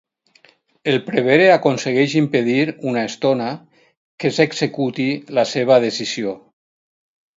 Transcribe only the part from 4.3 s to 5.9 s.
s'executi la seva